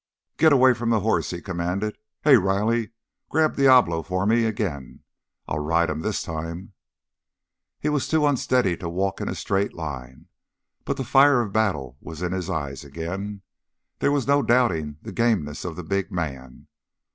"Get 0.37 0.51
away 0.51 0.73
from 0.73 0.89
the 0.89 1.01
horse!" 1.01 1.29
he 1.29 1.41
commanded. 1.41 1.95
"Hey, 2.23 2.35
Riley, 2.35 2.89
grab 3.29 3.55
Diablo 3.55 4.01
for 4.01 4.25
me 4.25 4.45
again. 4.45 5.01
I'll 5.47 5.59
ride 5.59 5.91
him 5.91 6.01
this 6.01 6.23
time." 6.23 6.73
He 7.79 7.87
was 7.87 8.07
too 8.07 8.25
unsteady 8.25 8.75
to 8.77 8.89
walk 8.89 9.21
in 9.21 9.29
a 9.29 9.35
straight 9.35 9.75
line, 9.75 10.25
but 10.85 10.97
the 10.97 11.03
fire 11.03 11.39
of 11.41 11.53
battle 11.53 11.97
was 12.01 12.23
in 12.23 12.31
his 12.31 12.49
eyes 12.49 12.83
again. 12.83 13.43
There 13.99 14.11
was 14.11 14.25
no 14.25 14.41
doubting 14.41 14.97
the 15.03 15.11
gameness 15.13 15.63
of 15.65 15.75
the 15.75 15.83
big 15.83 16.11
man. 16.11 16.65